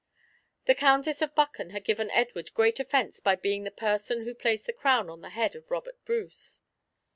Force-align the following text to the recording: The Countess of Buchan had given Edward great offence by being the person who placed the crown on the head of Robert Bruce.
The 0.65 0.73
Countess 0.73 1.21
of 1.21 1.35
Buchan 1.35 1.69
had 1.69 1.83
given 1.83 2.09
Edward 2.09 2.55
great 2.55 2.79
offence 2.79 3.19
by 3.19 3.35
being 3.35 3.65
the 3.65 3.69
person 3.69 4.25
who 4.25 4.33
placed 4.33 4.65
the 4.65 4.73
crown 4.73 5.11
on 5.11 5.21
the 5.21 5.29
head 5.29 5.55
of 5.55 5.69
Robert 5.69 6.03
Bruce. 6.05 6.61